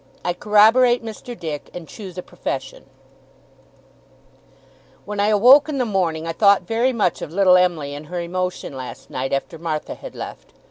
[0.25, 1.39] I CORROBORATE Mr.
[1.39, 2.85] DICK, AND CHOOSE A PROFESSION
[5.05, 8.19] When I awoke in the morning I thought very much of little Em'ly, and her
[8.19, 10.53] emotion last night, after Martha had left.